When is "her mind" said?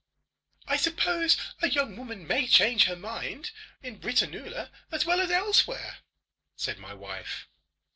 2.85-3.51